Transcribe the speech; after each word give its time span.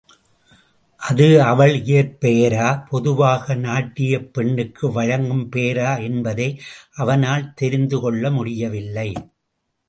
அது 1.01 1.41
அவள் 1.41 1.73
இயற் 1.81 2.15
பெயரா 2.21 2.69
பொதுவாக 2.89 3.55
நாட்டியப் 3.55 4.33
பெண்ணுக்கு 4.33 4.91
வழங்கும் 4.91 5.45
பெயரா 5.55 5.91
என்பதை 6.01 6.49
அவனால் 6.95 7.53
தெரிந்து 7.53 7.99
கொள்ள 7.99 8.31
முடியவில்லை. 8.31 9.09